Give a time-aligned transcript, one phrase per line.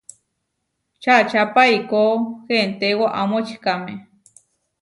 [1.01, 2.01] Čačápa eikó
[2.49, 3.93] henté waʼa močikáme.